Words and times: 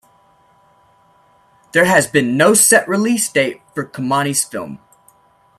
There 1.73 1.85
has 1.85 2.07
been 2.07 2.35
no 2.35 2.55
set 2.55 2.87
release 2.89 3.31
date 3.31 3.61
for 3.75 3.85
Camani's 3.85 4.43
film. 4.43 4.79